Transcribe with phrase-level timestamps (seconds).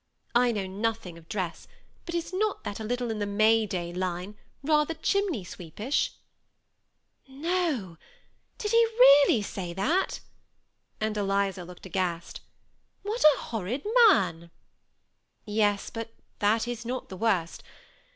[0.33, 1.67] I know nothing of dress,
[2.07, 6.13] but is not that a little in the May day line— rather chimney sweeperish?'"
[7.27, 7.97] "No,
[8.57, 10.19] did he really say that?"
[10.99, 12.41] and Eliza looked aghast
[13.03, 14.49] "What a horrid man!""
[15.45, 17.61] Yes, but that is not the worst.